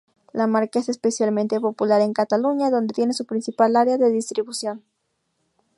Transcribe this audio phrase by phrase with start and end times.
[0.33, 4.83] La marca es especialmente popular en Cataluña, donde tiene su principal área de distribución.